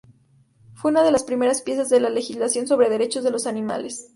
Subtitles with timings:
[0.73, 4.09] Fue una de las primeras piezas de la legislación sobre derechos de los animales.